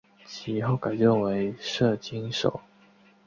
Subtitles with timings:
[0.25, 2.61] 其后改任为摄津守。